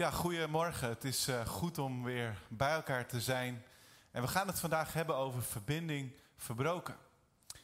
[0.00, 0.88] Ja, goedemorgen.
[0.88, 3.64] Het is uh, goed om weer bij elkaar te zijn.
[4.10, 6.96] En we gaan het vandaag hebben over verbinding verbroken.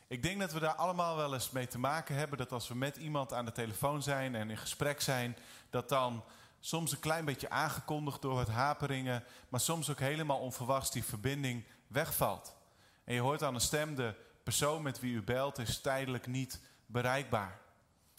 [0.07, 2.39] Ik denk dat we daar allemaal wel eens mee te maken hebben.
[2.39, 5.37] Dat als we met iemand aan de telefoon zijn en in gesprek zijn,
[5.71, 6.25] dat dan
[6.61, 11.65] soms een klein beetje aangekondigd door het haperingen, maar soms ook helemaal onverwachts die verbinding
[11.87, 12.55] wegvalt.
[13.05, 16.61] En je hoort aan een stem, de persoon met wie u belt is tijdelijk niet
[16.87, 17.59] bereikbaar.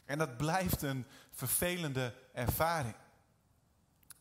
[0.05, 2.95] En dat blijft een vervelende ervaring.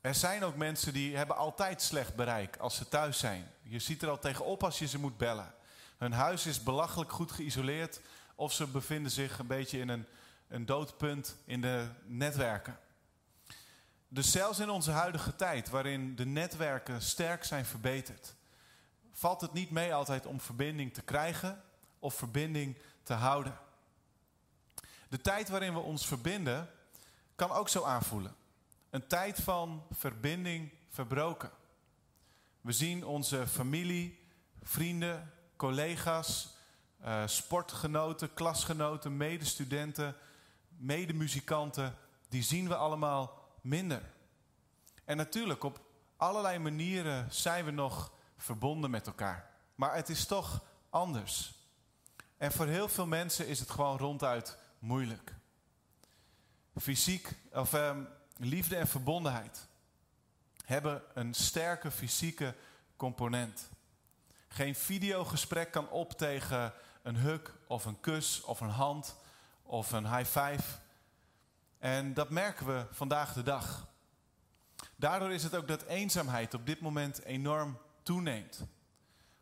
[0.07, 3.51] Er zijn ook mensen die hebben altijd slecht bereik als ze thuis zijn.
[3.63, 5.55] Je ziet er al tegenop als je ze moet bellen.
[5.97, 8.01] Hun huis is belachelijk goed geïsoleerd
[8.35, 10.07] of ze bevinden zich een beetje in een,
[10.49, 12.79] een doodpunt in de netwerken.
[14.09, 18.35] Dus zelfs in onze huidige tijd, waarin de netwerken sterk zijn verbeterd,
[19.13, 21.63] valt het niet mee altijd om verbinding te krijgen
[21.99, 23.59] of verbinding te houden.
[25.09, 26.71] De tijd waarin we ons verbinden
[27.35, 28.37] kan ook zo aanvoelen.
[28.97, 31.51] Een tijd van verbinding verbroken.
[32.61, 34.19] We zien onze familie,
[34.63, 36.57] vrienden, collega's,
[37.05, 40.17] uh, sportgenoten, klasgenoten, medestudenten,
[40.69, 41.97] medemuzikanten,
[42.29, 44.03] die zien we allemaal minder.
[45.05, 45.81] En natuurlijk, op
[46.17, 49.51] allerlei manieren zijn we nog verbonden met elkaar.
[49.75, 51.55] Maar het is toch anders.
[52.37, 55.35] En voor heel veel mensen is het gewoon ronduit moeilijk.
[56.77, 57.97] Fysiek, of eh,
[58.37, 59.67] liefde en verbondenheid
[60.65, 62.55] hebben een sterke fysieke
[62.97, 63.69] component.
[64.49, 69.17] Geen videogesprek kan op tegen een huk of een kus of een hand
[69.63, 70.79] of een high five.
[71.79, 73.87] En dat merken we vandaag de dag.
[74.97, 78.65] Daardoor is het ook dat eenzaamheid op dit moment enorm toeneemt.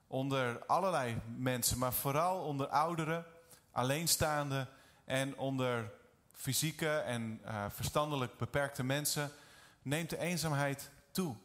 [0.06, 3.27] Onder allerlei mensen, maar vooral onder ouderen,
[3.70, 4.69] alleenstaanden
[5.05, 5.92] en onder
[6.34, 9.30] fysieke en uh, verstandelijk beperkte mensen
[9.82, 11.36] neemt de eenzaamheid toe.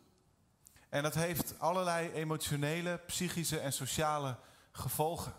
[0.90, 4.36] En dat heeft allerlei emotionele, psychische en sociale
[4.72, 5.34] gevolgen.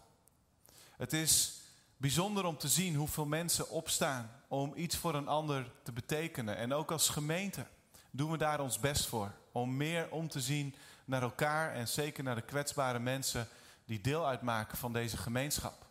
[0.97, 1.61] Het is
[1.97, 6.57] bijzonder om te zien hoeveel mensen opstaan om iets voor een ander te betekenen.
[6.57, 7.67] En ook als gemeente
[8.11, 9.33] doen we daar ons best voor.
[9.53, 13.49] Om meer om te zien naar elkaar en zeker naar de kwetsbare mensen
[13.85, 15.87] die deel uitmaken van deze gemeenschap.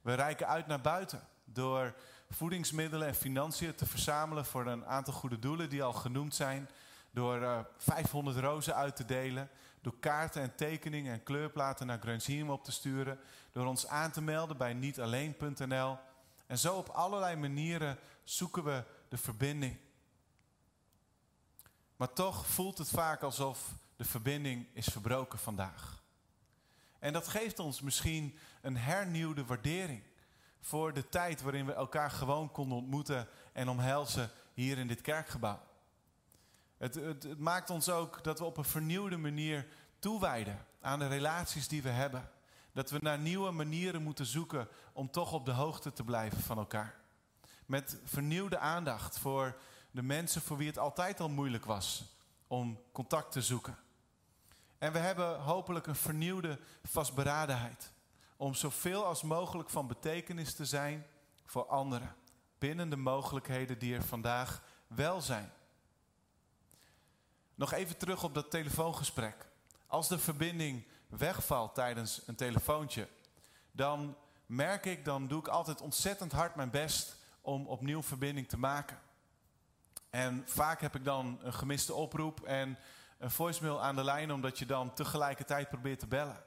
[0.00, 1.94] We reiken uit naar buiten door
[2.30, 6.68] voedingsmiddelen en financiën te verzamelen voor een aantal goede doelen die al genoemd zijn.
[7.10, 9.50] Door uh, eh, 500 rozen uit te delen.
[9.80, 13.18] Door kaarten en tekeningen en kleurplaten naar Grunziem op te sturen.
[13.52, 15.98] Door ons aan te melden bij nietalleen.nl.
[16.46, 19.78] En zo op allerlei manieren zoeken we de verbinding.
[21.96, 26.02] Maar toch voelt het vaak alsof de verbinding is verbroken vandaag.
[26.98, 30.02] En dat geeft ons misschien een hernieuwde waardering
[30.60, 35.60] voor de tijd waarin we elkaar gewoon konden ontmoeten en omhelzen hier in dit kerkgebouw.
[36.76, 39.66] Het, het, het, maakt ons ook dat we op een vernieuwde manier
[39.98, 42.30] toewijden aan de relaties die we hebben.
[42.72, 46.58] Dat we naar nieuwe manieren moeten zoeken om toch op de hoogte te blijven van
[46.58, 46.94] elkaar.
[47.66, 49.56] Met vernieuwde aandacht voor
[49.90, 52.04] de mensen voor wie het altijd al moeilijk was
[52.46, 53.78] om contact te zoeken.
[54.78, 57.92] En we hebben hopelijk een vernieuwde vastberadenheid
[58.38, 61.06] om zoveel als mogelijk van betekenis te zijn
[61.44, 62.14] voor anderen.
[62.58, 65.52] Binnen de mogelijkheden die er vandaag wel zijn.
[67.54, 69.48] Nog even terug op dat telefoongesprek.
[69.86, 73.08] Als de verbinding wegvalt tijdens een telefoontje,
[73.70, 74.16] dan
[74.46, 78.98] merk ik, dan doe ik altijd ontzettend hard mijn best om opnieuw verbinding te maken.
[80.10, 82.78] En vaak heb ik dan een gemiste oproep en
[83.18, 86.44] een voicemail aan de lijn, omdat je dan tegelijkertijd probeert te bellen.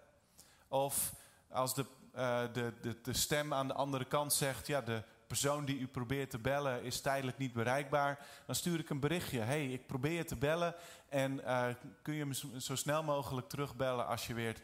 [0.67, 1.13] Of
[1.51, 1.85] als de,
[2.15, 5.87] uh, de, de, de stem aan de andere kant zegt, ja, de persoon die u
[5.87, 9.39] probeert te bellen is tijdelijk niet bereikbaar, dan stuur ik een berichtje.
[9.39, 10.75] hey, ik probeer te bellen
[11.09, 11.67] en uh,
[12.01, 14.55] kun je me zo snel mogelijk terugbellen als je weer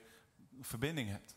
[0.62, 1.36] verbinding hebt.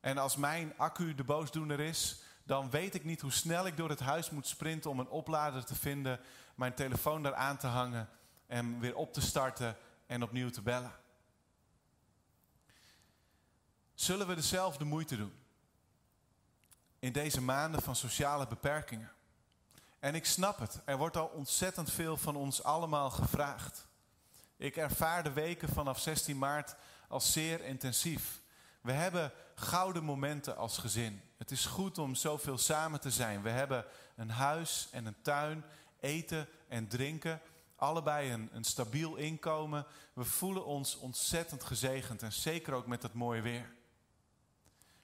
[0.00, 3.88] En als mijn accu de boosdoener is, dan weet ik niet hoe snel ik door
[3.88, 6.20] het huis moet sprinten om een oplader te vinden,
[6.54, 8.08] mijn telefoon daar aan te hangen
[8.46, 10.92] en weer op te starten en opnieuw te bellen.
[13.98, 15.32] Zullen we dezelfde moeite doen?
[16.98, 19.12] In deze maanden van sociale beperkingen.
[19.98, 23.86] En ik snap het, er wordt al ontzettend veel van ons allemaal gevraagd.
[24.56, 26.74] Ik ervaar de weken vanaf 16 maart
[27.08, 28.40] als zeer intensief.
[28.80, 31.22] We hebben gouden momenten als gezin.
[31.36, 33.42] Het is goed om zoveel samen te zijn.
[33.42, 33.84] We hebben
[34.16, 35.64] een huis en een tuin,
[36.00, 37.40] eten en drinken.
[37.76, 39.86] Allebei een, een stabiel inkomen.
[40.12, 43.76] We voelen ons ontzettend gezegend en zeker ook met het mooie weer.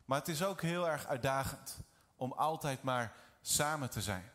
[0.05, 1.79] Maar het is ook heel erg uitdagend
[2.17, 4.31] om altijd maar samen te zijn.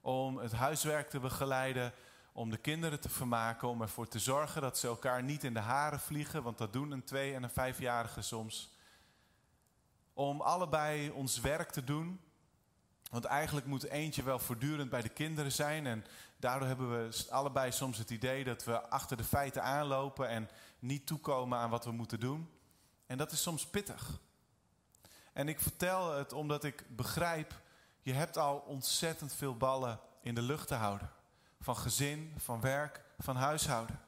[0.00, 1.92] Om het huiswerk te begeleiden,
[2.32, 5.60] om de kinderen te vermaken, om ervoor te zorgen dat ze elkaar niet in de
[5.60, 8.76] haren vliegen, want dat doen een twee- en een vijfjarige soms.
[10.12, 12.20] Om allebei ons werk te doen,
[13.10, 16.04] want eigenlijk moet eentje wel voortdurend bij de kinderen zijn en
[16.36, 20.48] daardoor hebben we allebei soms het idee dat we achter de feiten aanlopen en
[20.78, 22.50] niet toekomen aan wat we moeten doen.
[23.06, 24.20] En dat is soms pittig.
[25.38, 27.60] En ik vertel het omdat ik begrijp,
[28.02, 31.10] je hebt al ontzettend veel ballen in de lucht te houden.
[31.60, 34.00] Van gezin, van werk, van huishouden.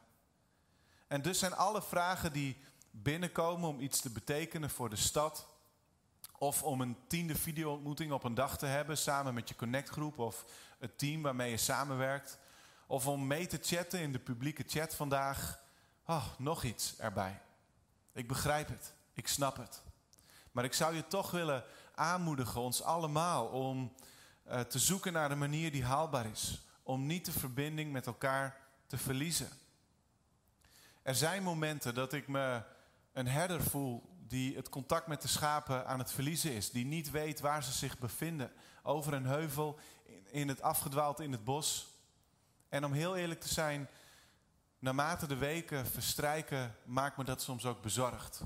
[1.07, 2.57] En dus zijn alle vragen die
[2.91, 5.49] binnenkomen om iets te betekenen voor de stad,
[6.39, 10.45] of om een tiende videoontmoeting op een dag te hebben samen met je connectgroep of
[10.79, 12.39] het team waarmee je samenwerkt.
[12.87, 15.61] Of om mee te chatten in de publieke chat vandaag.
[16.07, 17.41] Oh, nog iets erbij.
[18.13, 18.95] Ik begrijp het.
[19.13, 19.83] Ik snap het.
[20.53, 21.65] Maar ik zou je toch willen
[21.95, 23.93] aanmoedigen, ons allemaal, om
[24.49, 26.61] uh, te zoeken naar een manier die haalbaar is.
[26.83, 28.57] Om niet de verbinding met elkaar
[28.87, 29.49] te verliezen.
[31.03, 32.63] Er zijn momenten dat ik me
[33.13, 36.71] een herder voel die het contact met de schapen aan het verliezen is.
[36.71, 38.53] Die niet weet waar ze zich bevinden.
[38.83, 39.79] Over een heuvel,
[40.31, 41.89] in het afgedwaald in het bos.
[42.69, 43.89] En om heel eerlijk te zijn,
[44.79, 48.43] naarmate de weken verstrijken, maakt me dat soms ook bezorgd.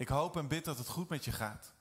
[0.00, 1.72] Ik hoop en bid dat het goed met je gaat.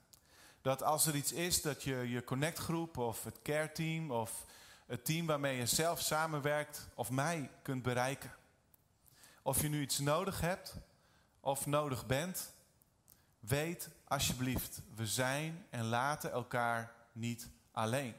[0.62, 4.46] Dat als er iets is, dat je je connectgroep of het care team of
[4.86, 8.36] het team waarmee je zelf samenwerkt of mij kunt bereiken.
[9.42, 10.76] Of je nu iets nodig hebt
[11.40, 12.54] of nodig bent,
[13.40, 18.16] weet alsjeblieft, we zijn en laten elkaar niet alleen.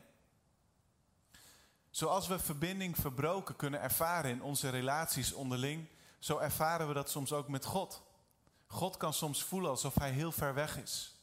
[1.91, 5.87] Zoals we verbinding verbroken kunnen ervaren in onze relaties onderling,
[6.19, 8.09] zo ervaren we dat soms ook met God.
[8.73, 11.15] God kan soms voelen alsof Hij heel ver weg is.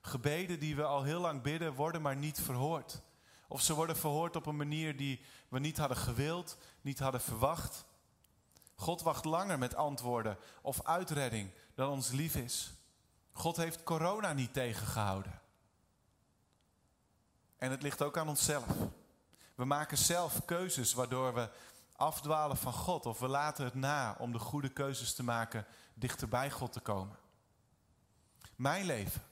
[0.00, 3.00] Gebeden die we al heel lang bidden, worden maar niet verhoord.
[3.48, 7.84] Of ze worden verhoord op een manier die we niet hadden gewild, niet hadden verwacht.
[8.74, 12.72] God wacht langer met antwoorden of uitredding dan ons lief is.
[13.32, 15.40] God heeft corona niet tegengehouden.
[17.56, 18.66] En het ligt ook aan onszelf.
[19.54, 21.50] We maken zelf keuzes waardoor we
[21.96, 26.28] afdwalen van God of we laten het na om de goede keuzes te maken dichter
[26.28, 27.16] bij God te komen.
[28.56, 29.22] Mijn leven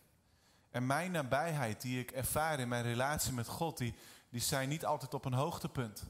[0.71, 3.95] en mijn nabijheid die ik ervaar in mijn relatie met God, die,
[4.29, 6.03] die zijn niet altijd op een hoogtepunt.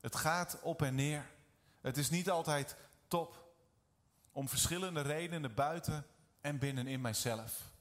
[0.00, 1.30] Het gaat op en neer.
[1.80, 2.76] Het is niet altijd
[3.08, 3.52] top.
[4.32, 6.06] Om verschillende redenen buiten
[6.40, 7.72] en binnen in mijzelf.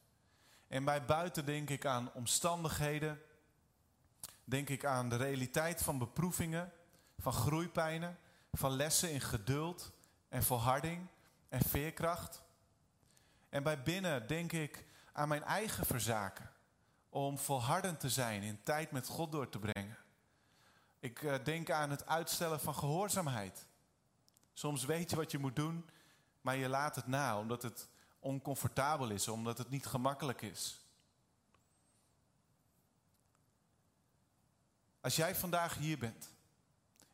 [0.67, 3.21] En bij buiten denk ik aan omstandigheden.
[4.43, 6.71] Denk ik aan de realiteit van beproevingen,
[7.17, 8.17] van groeipijnen,
[8.51, 9.91] van lessen in geduld
[10.29, 11.07] en volharding
[11.53, 12.41] en veerkracht.
[13.49, 16.51] En bij binnen denk ik aan mijn eigen verzaken.
[17.09, 19.97] Om volhardend te zijn in tijd met God door te brengen.
[20.99, 23.65] Ik uh, denk aan het uitstellen van gehoorzaamheid.
[24.53, 25.89] Soms weet je wat je moet doen,
[26.41, 27.87] maar je laat het na omdat het
[28.19, 30.85] oncomfortabel is, omdat het niet gemakkelijk is.
[35.01, 36.29] Als jij vandaag hier bent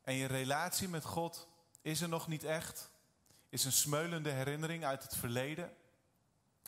[0.04, 1.48] en je relatie met God
[1.82, 2.90] is er nog niet echt,
[3.50, 5.74] is een smeulende herinnering uit het verleden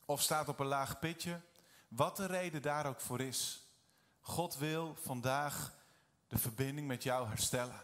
[0.05, 1.41] of staat op een laag pitje,
[1.87, 3.65] wat de reden daar ook voor is,
[4.19, 5.73] God wil vandaag
[6.27, 7.81] de verbinding met jou herstellen.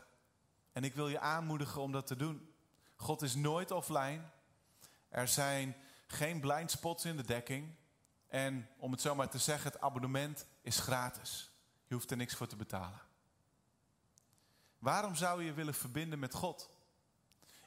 [0.71, 2.54] En ik wil je aanmoedigen om dat te doen.
[2.95, 4.21] God is nooit offline.
[5.09, 5.75] Er zijn
[6.07, 7.75] geen blind spots in de dekking.
[8.27, 11.51] En om het zo maar te zeggen, het abonnement is gratis.
[11.87, 13.01] Je hoeft er niks voor te betalen.
[14.80, 16.69] Waarom zou je willen verbinden met God?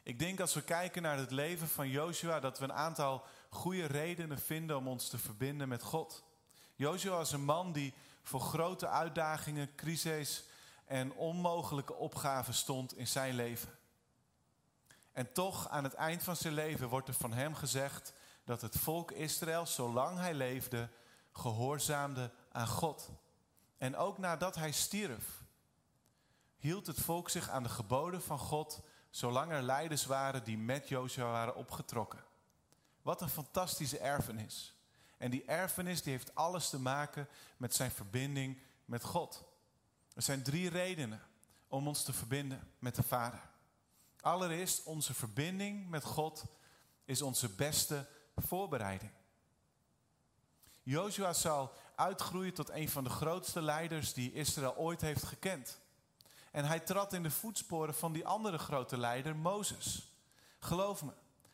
[0.03, 3.85] Ik denk als we kijken naar het leven van Joshua dat we een aantal goede
[3.85, 6.23] redenen vinden om ons te verbinden met God.
[6.75, 7.93] Joshua is een man die
[8.23, 10.45] voor grote uitdagingen, crises
[10.85, 13.79] en onmogelijke opgaven stond in zijn leven.
[15.11, 18.13] En toch, aan het eind van zijn leven wordt er van hem gezegd
[18.45, 20.89] dat het volk Israël, zolang hij leefde,
[21.31, 23.09] gehoorzaamde aan God.
[23.77, 25.43] En ook nadat hij stierf,
[26.57, 28.81] hield het volk zich aan de geboden van God,
[29.11, 32.23] zolang er leiders waren die met Joshua waren opgetrokken.
[33.01, 34.75] Wat een fantastische erfenis.
[35.17, 37.27] En die erfenis die heeft alles te maken
[37.57, 39.43] met zijn verbinding met God.
[40.13, 41.21] Er zijn drie redenen
[41.67, 43.49] om ons te verbinden met de Vader.
[44.21, 46.43] Allereerst, onze verbinding met God
[47.05, 49.11] is onze beste voorbereiding.
[50.83, 55.79] Joshua zal uitgroeien tot een van de grootste leiders die Israël ooit heeft gekend.
[56.51, 60.07] En hij trad in de voetsporen van die andere grote leider, Mozes.
[60.59, 61.11] Geloof me,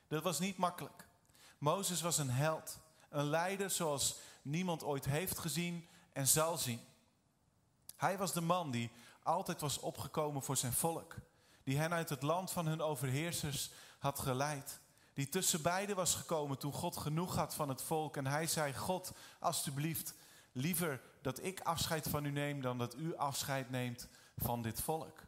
[0.08, 1.08] dat was niet makkelijk.
[1.58, 6.82] Mozes was een held, een leider zoals niemand ooit heeft gezien en zal zien.
[7.96, 8.92] Hij was de man die
[9.24, 11.16] altijd was opgekomen voor zijn volk.
[11.64, 14.80] Die hen uit het land van hun overheersers had geleid.
[15.14, 18.18] Die tussen beiden was gekomen toen God genoeg had van het volk.
[18.18, 20.14] En hij zei, God, alstublieft,
[20.52, 25.20] liever dat ik afscheid van u neem dan dat u afscheid neemt van dit volk.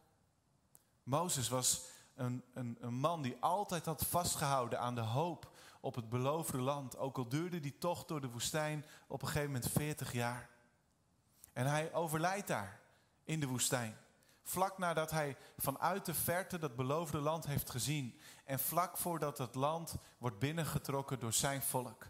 [1.03, 1.81] Mozes was
[2.15, 6.97] een, een, een man die altijd had vastgehouden aan de hoop op het beloofde land.
[6.97, 10.49] Ook al duurde die tocht door de woestijn op een gegeven moment 40 jaar.
[11.53, 12.79] En hij overlijdt daar
[13.23, 13.97] in de woestijn.
[14.43, 18.19] Vlak nadat hij vanuit de verte dat beloofde land heeft gezien.
[18.45, 22.07] En vlak voordat het land wordt binnengetrokken door zijn volk.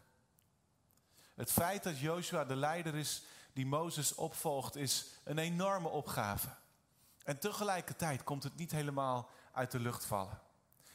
[1.36, 6.50] Het feit dat Joshua de leider is die Mozes opvolgt, is een enorme opgave.
[7.30, 10.42] En tegelijkertijd komt het niet helemaal uit de lucht vallen.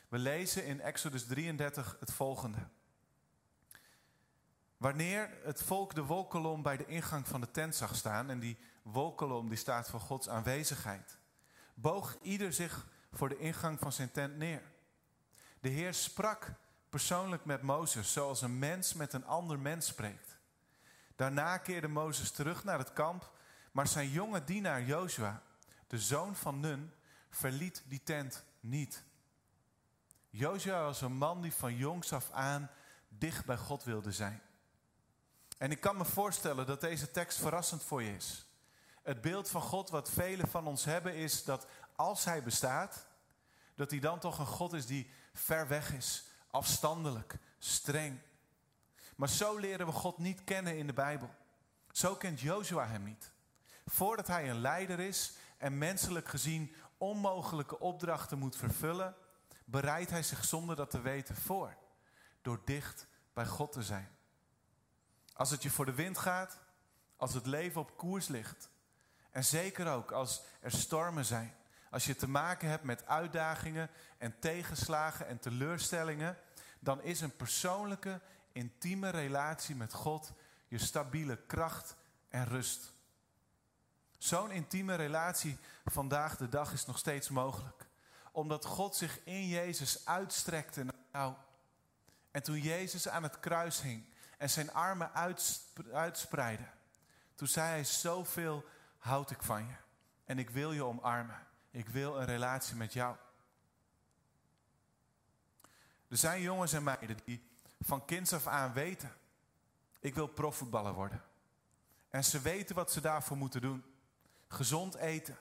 [0.08, 2.58] We lezen in Exodus 33 het volgende.
[4.76, 8.58] Wanneer het volk de wolkolom bij de ingang van de tent zag staan, en die
[8.82, 11.18] wolkolom die staat voor Gods aanwezigheid,
[11.74, 14.62] boog ieder zich voor de ingang van zijn tent neer.
[15.60, 16.52] De Heer sprak
[16.88, 20.38] persoonlijk met Mozes, zoals een mens met een ander mens spreekt.
[21.16, 23.32] Daarna keerde Mozes terug naar het kamp,
[23.72, 25.42] maar zijn jonge dienaar Jozua,
[25.94, 26.92] de zoon van Nun,
[27.30, 29.02] verliet die tent niet.
[30.30, 32.70] Jozua was een man die van jongs af aan
[33.08, 34.42] dicht bij God wilde zijn.
[35.58, 38.46] En ik kan me voorstellen dat deze tekst verrassend voor je is.
[39.02, 43.06] Het beeld van God wat velen van ons hebben is dat als Hij bestaat,
[43.74, 48.20] dat Hij dan toch een God is die ver weg is, afstandelijk, streng.
[49.16, 51.34] Maar zo leren we God niet kennen in de Bijbel.
[51.90, 53.30] Zo kent Jozua Hem niet.
[53.86, 55.32] Voordat Hij een leider is
[55.64, 59.14] en menselijk gezien onmogelijke opdrachten moet vervullen,
[59.64, 61.76] bereidt Hij zich zonder dat te weten voor,
[62.42, 64.08] door dicht bij God te zijn.
[65.32, 66.60] Als het je voor de wind gaat,
[67.16, 68.70] als het leven op koers ligt.
[69.30, 71.54] En zeker ook als er stormen zijn.
[71.90, 76.38] Als je te maken hebt met uitdagingen en tegenslagen en teleurstellingen,
[76.80, 78.20] dan is een persoonlijke,
[78.52, 80.32] intieme relatie met God
[80.68, 81.96] je stabiele kracht
[82.28, 82.92] en rust.
[84.24, 87.86] Zo'n intieme relatie vandaag de dag is nog steeds mogelijk.
[88.32, 91.34] Omdat God zich in Jezus uitstrekte naar jou.
[92.30, 94.04] En toen Jezus aan het kruis hing,
[94.38, 95.12] en zijn armen
[95.92, 96.64] uitspreidde.
[97.34, 98.64] Toen zei hij, zoveel
[98.98, 99.74] houd ik van je.
[100.24, 101.46] En ik wil je omarmen.
[101.70, 103.16] Ik wil een relatie met jou.
[106.08, 107.48] Er zijn jongens en meiden die
[107.80, 109.12] van kinds af aan weten.
[110.00, 111.22] Ik wil profvoetballer worden.
[112.10, 113.84] En ze weten wat ze daarvoor moeten doen.
[114.48, 115.36] Gezond eten.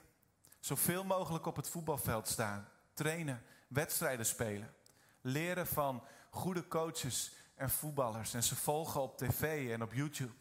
[0.59, 2.67] Zoveel mogelijk op het voetbalveld staan.
[2.93, 3.43] Trainen.
[3.67, 4.73] Wedstrijden spelen.
[5.21, 8.33] Leren van goede coaches en voetballers.
[8.33, 10.33] En ze volgen op tv en op YouTube.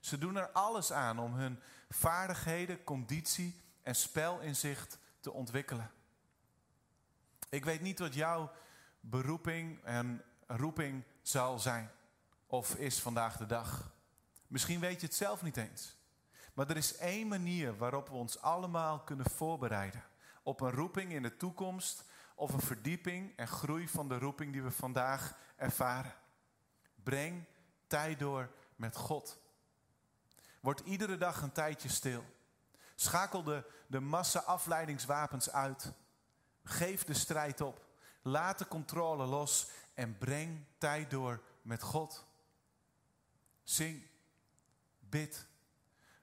[0.00, 5.90] Ze doen er alles aan om hun vaardigheden, conditie en spelinzicht te ontwikkelen.
[7.48, 8.52] Ik weet niet wat jouw
[9.00, 11.90] beroeping en roeping zal zijn
[12.46, 13.92] of is vandaag de dag.
[14.46, 15.96] Misschien weet je het zelf niet eens.
[16.54, 20.04] Maar er is één manier waarop we ons allemaal kunnen voorbereiden
[20.42, 24.62] op een roeping in de toekomst of een verdieping en groei van de roeping die
[24.62, 26.14] we vandaag ervaren.
[27.02, 27.44] Breng
[27.86, 29.38] tijd door met God.
[30.60, 32.24] Word iedere dag een tijdje stil.
[32.94, 35.92] Schakel de, de massa afleidingswapens uit.
[36.62, 37.84] Geef de strijd op.
[38.22, 42.24] Laat de controle los en breng tijd door met God.
[43.62, 44.06] Zing.
[44.98, 45.46] Bid.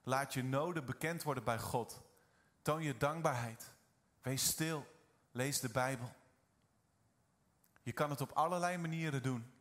[0.02, 2.02] Laat je noden bekend worden bij God.
[2.62, 3.70] Toon je dankbaarheid.
[4.22, 4.86] Wees stil.
[5.30, 6.14] Lees de Bijbel.
[7.82, 9.52] Je kan het op allerlei manieren doen.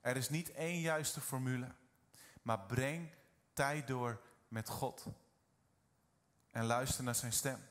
[0.00, 1.74] Er is niet één juiste formule,
[2.42, 3.14] maar breng
[3.52, 5.06] tijd door met God.
[6.50, 7.68] En luister naar zijn stem.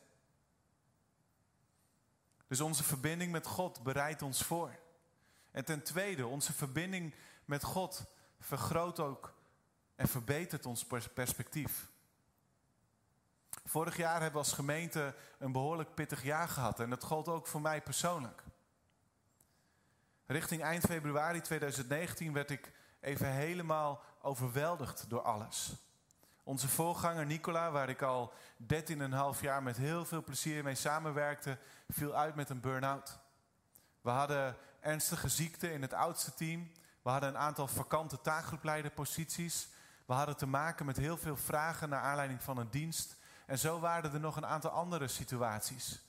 [2.48, 4.80] Dus onze verbinding met God bereidt ons voor.
[5.52, 8.06] En ten tweede, onze verbinding met God
[8.40, 9.34] vergroot ook
[9.96, 11.91] en verbetert ons perspectief.
[13.66, 17.48] Vorig jaar hebben we als gemeente een behoorlijk pittig jaar gehad en dat gold ook
[17.48, 18.44] voor mij persoonlijk.
[20.26, 25.74] Richting eind februari 2019 werd ik even helemaal overweldigd door alles.
[26.44, 28.34] Onze voorganger Nicola, waar ik al
[28.74, 31.58] 13,5 jaar met heel veel plezier mee samenwerkte,
[31.90, 33.20] viel uit met een burn-out.
[34.02, 36.72] We hadden ernstige ziekte in het oudste team.
[37.02, 39.70] We hadden een aantal vakante taakgroepleiderposities.
[40.06, 43.16] We hadden te maken met heel veel vragen naar aanleiding van een dienst.
[43.52, 46.02] En zo waren er nog een aantal andere situaties.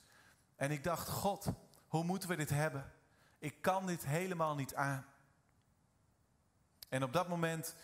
[0.55, 1.47] En ik dacht, God,
[1.87, 2.91] hoe moeten we dit hebben?
[3.39, 5.05] Ik kan dit helemaal niet aan.
[6.89, 7.75] En op dat moment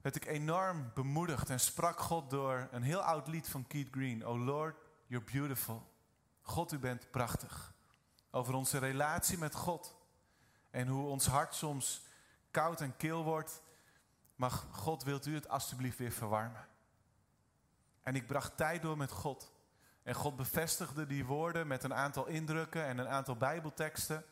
[0.00, 4.26] werd ik enorm bemoedigd en sprak God door een heel oud lied van Keith Green.
[4.26, 5.90] Oh Lord, you're beautiful.
[6.42, 7.72] God, u bent prachtig.
[8.30, 9.96] Over onze relatie met God.
[10.70, 12.02] En hoe ons hart soms
[12.50, 13.62] koud en kil wordt.
[14.36, 16.72] Maar God, wilt u het alstublieft weer verwarmen?
[18.04, 19.52] En ik bracht tijd door met God.
[20.02, 24.24] En God bevestigde die woorden met een aantal indrukken en een aantal Bijbelteksten.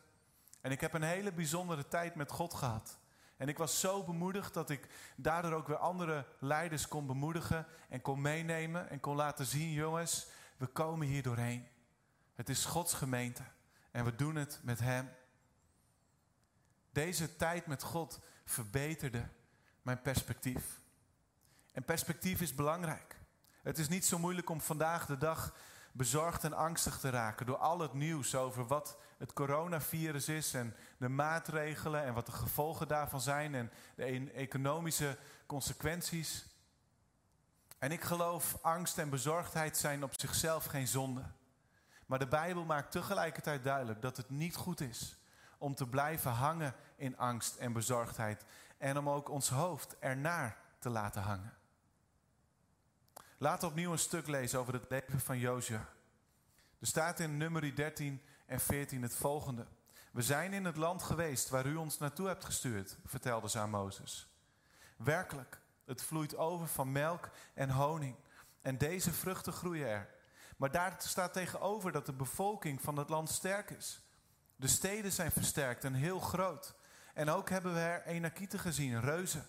[0.61, 2.97] En ik heb een hele bijzondere tijd met God gehad.
[3.37, 8.01] En ik was zo bemoedigd dat ik daardoor ook weer andere leiders kon bemoedigen en
[8.01, 10.27] kon meenemen en kon laten zien, jongens,
[10.57, 11.67] we komen hier doorheen.
[12.33, 13.43] Het is Gods gemeente
[13.91, 15.09] en we doen het met Hem.
[16.91, 19.29] Deze tijd met God verbeterde
[19.81, 20.81] mijn perspectief.
[21.71, 23.22] En perspectief is belangrijk.
[23.63, 25.53] Het is niet zo moeilijk om vandaag de dag
[25.91, 30.75] bezorgd en angstig te raken door al het nieuws over wat het coronavirus is en
[30.97, 36.45] de maatregelen en wat de gevolgen daarvan zijn en de e- economische consequenties.
[37.77, 41.23] En ik geloof, angst en bezorgdheid zijn op zichzelf geen zonde.
[42.05, 45.17] Maar de Bijbel maakt tegelijkertijd duidelijk dat het niet goed is
[45.57, 48.45] om te blijven hangen in angst en bezorgdheid
[48.77, 51.53] en om ook ons hoofd ernaar te laten hangen.
[53.43, 55.89] Laten we opnieuw een stuk lezen over het leven van Jozua.
[56.79, 59.65] Er staat in nummer 13 en 14 het volgende.
[60.11, 63.69] We zijn in het land geweest waar u ons naartoe hebt gestuurd, vertelde ze aan
[63.69, 64.27] Mozes.
[64.97, 68.15] Werkelijk, het vloeit over van melk en honing.
[68.61, 70.09] En deze vruchten groeien er.
[70.57, 74.01] Maar daar staat tegenover dat de bevolking van het land sterk is.
[74.55, 76.75] De steden zijn versterkt en heel groot.
[77.13, 79.45] En ook hebben we er Enakieten gezien, reuzen.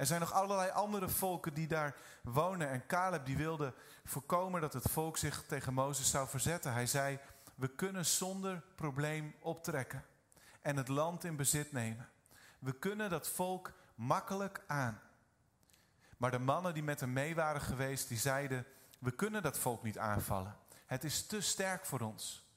[0.00, 2.68] Er zijn nog allerlei andere volken die daar wonen.
[2.68, 6.72] En Caleb die wilde voorkomen dat het volk zich tegen Mozes zou verzetten.
[6.72, 7.18] Hij zei,
[7.54, 10.04] we kunnen zonder probleem optrekken
[10.60, 12.08] en het land in bezit nemen.
[12.58, 15.00] We kunnen dat volk makkelijk aan.
[16.16, 18.66] Maar de mannen die met hem mee waren geweest, die zeiden,
[18.98, 20.56] we kunnen dat volk niet aanvallen.
[20.86, 22.48] Het is te sterk voor ons.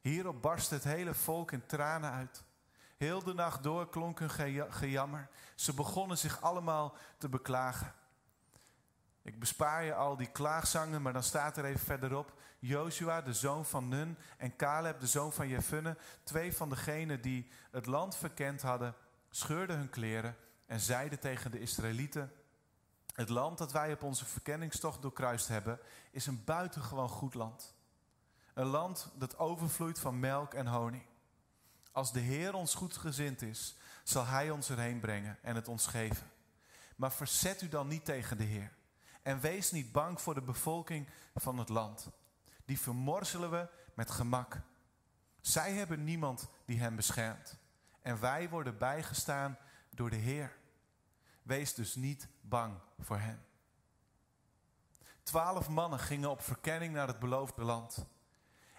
[0.00, 2.42] Hierop barstte het hele volk in tranen uit.
[2.98, 4.30] Heel de nacht door klonk hun
[4.70, 5.28] gejammer.
[5.54, 7.94] Ze begonnen zich allemaal te beklagen.
[9.22, 12.32] Ik bespaar je al die klaagzangen, maar dan staat er even verderop.
[12.58, 17.50] Joshua, de zoon van Nun, en Caleb, de zoon van Jefune, twee van degenen die
[17.70, 18.94] het land verkend hadden,
[19.30, 22.32] scheurden hun kleren en zeiden tegen de Israëlieten:
[23.14, 25.80] Het land dat wij op onze verkenningstocht doorkruist hebben,
[26.10, 27.74] is een buitengewoon goed land.
[28.54, 31.04] Een land dat overvloeit van melk en honing.
[31.98, 36.30] Als de Heer ons goedgezind is, zal Hij ons erheen brengen en het ons geven.
[36.96, 38.72] Maar verzet u dan niet tegen de Heer.
[39.22, 42.08] En wees niet bang voor de bevolking van het land.
[42.64, 44.60] Die vermorzelen we met gemak.
[45.40, 47.56] Zij hebben niemand die hen beschermt.
[48.02, 49.58] En wij worden bijgestaan
[49.90, 50.56] door de Heer.
[51.42, 53.44] Wees dus niet bang voor hen.
[55.22, 58.06] Twaalf mannen gingen op verkenning naar het beloofde land.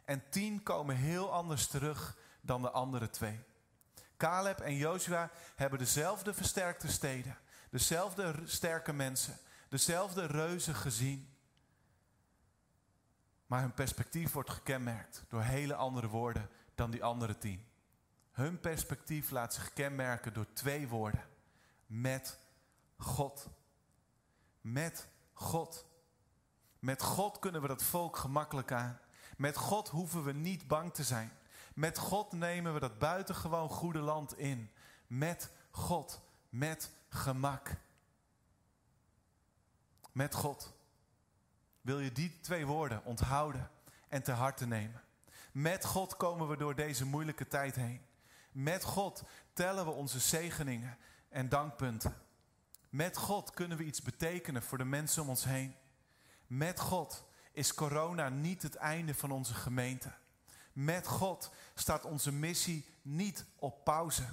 [0.06, 3.40] En tien komen heel anders terug dan de andere twee.
[4.18, 7.38] Caleb en Joshua hebben dezelfde versterkte steden,
[7.70, 9.38] dezelfde sterke mensen,
[9.70, 11.34] dezelfde reuzen gezien.
[13.46, 17.66] Maar hun perspectief wordt gekenmerkt door hele andere woorden dan die andere tien.
[18.32, 21.28] Hun perspectief laat zich kenmerken door twee woorden.
[21.86, 22.40] Met
[22.98, 23.48] God.
[24.62, 25.86] Met God.
[26.80, 29.00] Met God kunnen we dat volk gemakkelijk aan.
[29.38, 31.32] Met God hoeven we niet bang te zijn.
[31.80, 34.72] Met God nemen we dat buitengewoon goede land in.
[35.08, 36.22] Met God.
[36.50, 37.76] Met gemak.
[40.12, 40.74] Met God.
[41.82, 43.70] Wil je die twee woorden onthouden
[44.08, 45.02] en te harte nemen?
[45.52, 48.02] Met God komen we door deze moeilijke tijd heen.
[48.52, 50.98] Met God tellen we onze zegeningen
[51.30, 52.16] en dankpunten.
[52.90, 55.76] Met God kunnen we iets betekenen voor de mensen om ons heen.
[56.48, 60.14] Met God is corona niet het einde van onze gemeente.
[60.80, 64.24] Met God staat onze missie niet op pauze.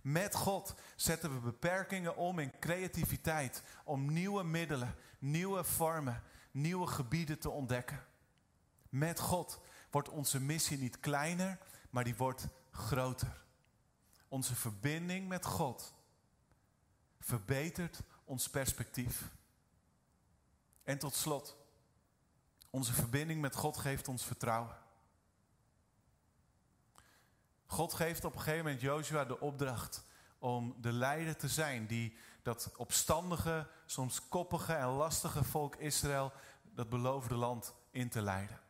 [0.00, 7.38] Met God zetten we beperkingen om in creativiteit, om nieuwe middelen, nieuwe vormen, nieuwe gebieden
[7.38, 8.04] te ontdekken.
[8.88, 11.58] Met God wordt onze missie niet kleiner,
[11.90, 13.42] maar die wordt groter.
[14.28, 15.94] Onze verbinding met God
[17.20, 19.30] verbetert ons perspectief.
[20.82, 21.56] En tot slot,
[22.70, 24.88] onze verbinding met God geeft ons vertrouwen.
[27.70, 30.04] God geeft op een gegeven moment Joshua de opdracht
[30.38, 36.32] om de leider te zijn die dat opstandige, soms koppige en lastige volk Israël
[36.74, 38.60] dat beloofde land in te leiden.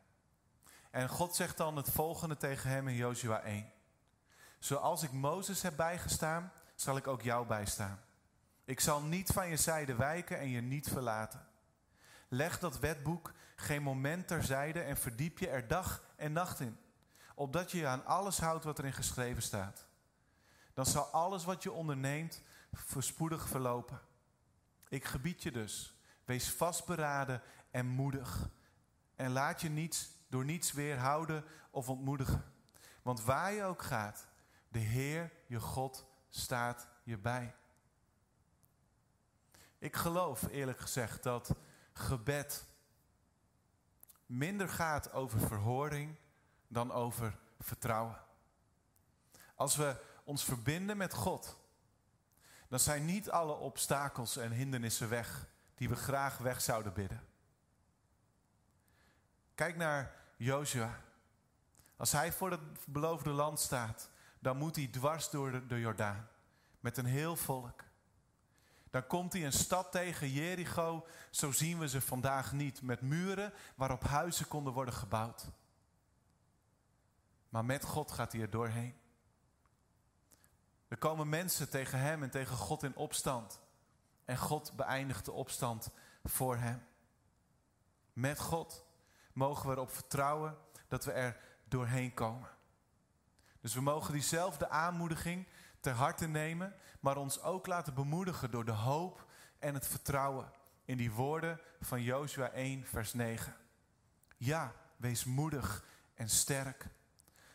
[0.91, 3.73] En God zegt dan het volgende tegen hem in Joshua 1.
[4.59, 8.01] Zoals ik Mozes heb bijgestaan, zal ik ook jou bijstaan.
[8.65, 11.47] Ik zal niet van je zijde wijken en je niet verlaten.
[12.29, 16.79] Leg dat wetboek geen moment terzijde en verdiep je er dag en nacht in.
[17.41, 19.87] Opdat je je aan alles houdt wat erin geschreven staat.
[20.75, 24.01] Dan zal alles wat je onderneemt voorspoedig verlopen.
[24.89, 28.49] Ik gebied je dus, wees vastberaden en moedig.
[29.17, 32.45] En laat je niets, door niets weerhouden of ontmoedigen.
[33.03, 34.27] Want waar je ook gaat,
[34.69, 37.55] de Heer, je God, staat je bij.
[39.79, 41.55] Ik geloof eerlijk gezegd dat
[41.93, 42.65] gebed
[44.27, 46.19] minder gaat over verhoring
[46.71, 48.19] dan over vertrouwen.
[49.55, 51.59] Als we ons verbinden met God,
[52.69, 57.25] dan zijn niet alle obstakels en hindernissen weg die we graag weg zouden bidden.
[59.55, 61.01] Kijk naar Joshua.
[61.97, 66.29] Als hij voor het beloofde land staat, dan moet hij dwars door de Jordaan
[66.81, 67.85] met een heel volk.
[68.91, 73.53] Dan komt hij een stad tegen, Jericho, zo zien we ze vandaag niet, met muren
[73.75, 75.51] waarop huizen konden worden gebouwd.
[77.51, 78.95] Maar met God gaat hij er doorheen.
[80.89, 83.61] Er komen mensen tegen hem en tegen God in opstand.
[84.25, 85.91] En God beëindigt de opstand
[86.25, 86.83] voor hem.
[88.13, 88.85] Met God
[89.33, 90.59] mogen we erop vertrouwen
[90.89, 92.49] dat we er doorheen komen.
[93.61, 95.49] Dus we mogen diezelfde aanmoediging
[95.81, 99.27] ter harte nemen, maar ons ook laten bemoedigen door de hoop
[99.59, 100.53] en het vertrouwen
[100.85, 103.57] in die woorden van Jozua 1, vers 9.
[104.37, 105.85] Ja, wees moedig
[106.15, 106.89] en sterk.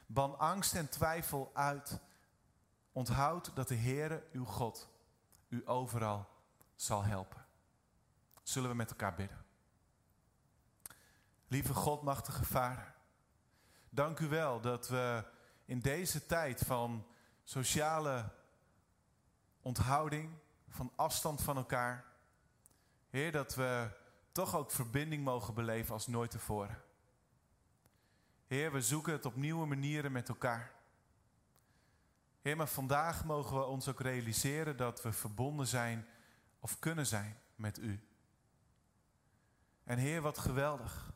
[0.05, 1.99] Ban angst en twijfel uit.
[2.91, 4.89] Onthoud dat de Heere, uw God,
[5.49, 6.27] u overal
[6.75, 7.45] zal helpen.
[8.43, 9.45] Zullen we met elkaar bidden?
[11.47, 12.93] Lieve God, machtige Vader,
[13.89, 15.23] dank u wel dat we
[15.65, 17.05] in deze tijd van
[17.43, 18.29] sociale
[19.61, 20.37] onthouding,
[20.69, 22.05] van afstand van elkaar,
[23.09, 23.89] Heer, dat we
[24.31, 26.81] toch ook verbinding mogen beleven als nooit tevoren.
[28.45, 30.73] Heer, we zoeken het op nieuwe manieren met elkaar.
[32.41, 36.07] Heer, maar vandaag mogen we ons ook realiseren dat we verbonden zijn
[36.59, 38.07] of kunnen zijn met U.
[39.83, 41.13] En Heer, wat geweldig.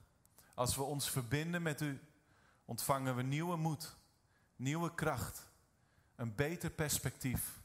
[0.54, 2.00] Als we ons verbinden met U,
[2.66, 3.96] ontvangen we nieuwe moed,
[4.56, 5.48] nieuwe kracht,
[6.16, 7.62] een beter perspectief.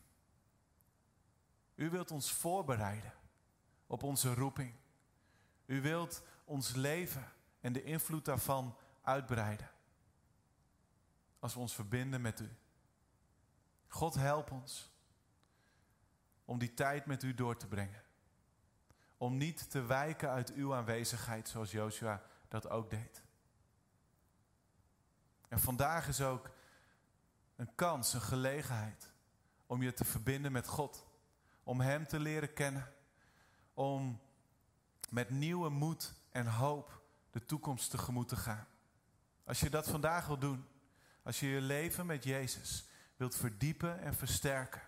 [1.75, 3.13] U wilt ons voorbereiden
[3.87, 4.75] op onze roeping.
[5.67, 9.71] U wilt ons leven en de invloed daarvan uitbreiden.
[11.39, 12.57] Als we ons verbinden met U.
[13.89, 14.93] God help ons
[16.45, 18.03] om die tijd met U door te brengen.
[19.17, 23.23] Om niet te wijken uit Uw aanwezigheid zoals Joshua dat ook deed.
[25.49, 26.51] En vandaag is ook
[27.57, 29.13] een kans, een gelegenheid
[29.67, 31.07] om je te verbinden met God.
[31.63, 32.93] Om Hem te leren kennen.
[33.75, 34.21] Om
[35.11, 38.67] met nieuwe moed en hoop de toekomst tegemoet te gaan.
[39.45, 40.67] Als je dat vandaag wil doen,
[41.23, 44.83] als je je leven met Jezus wilt verdiepen en versterken,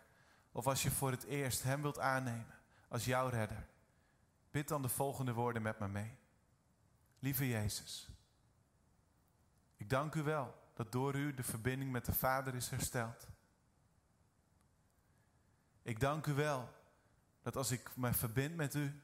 [0.52, 2.54] of als je voor het eerst Hem wilt aannemen
[2.88, 3.66] als jouw redder,
[4.50, 6.18] bid dan de volgende woorden met me mee.
[7.18, 8.08] Lieve Jezus,
[9.76, 13.26] ik dank u wel dat door u de verbinding met de Vader is hersteld.
[15.82, 16.74] Ik dank u wel
[17.42, 19.02] dat als ik mij verbind met u,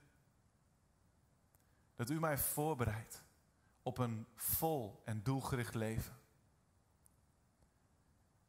[1.95, 3.22] dat u mij voorbereidt
[3.83, 6.21] op een vol en doelgericht leven.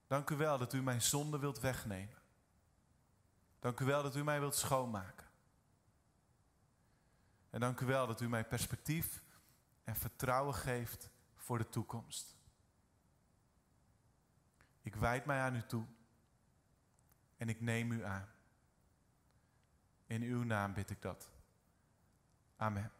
[0.07, 2.21] Dank u wel dat u mijn zonde wilt wegnemen.
[3.59, 5.27] Dank u wel dat u mij wilt schoonmaken.
[7.49, 9.23] En dank u wel dat u mij perspectief
[9.83, 12.35] en vertrouwen geeft voor de toekomst.
[14.81, 15.85] Ik wijd mij aan u toe
[17.37, 18.29] en ik neem u aan.
[20.05, 21.29] In uw naam bid ik dat.
[22.55, 22.91] Amen.